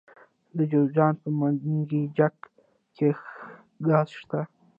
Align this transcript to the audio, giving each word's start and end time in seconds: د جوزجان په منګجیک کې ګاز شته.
د 0.57 0.59
جوزجان 0.71 1.13
په 1.21 1.27
منګجیک 1.39 2.35
کې 2.95 3.09
ګاز 3.87 4.07
شته. 4.19 4.39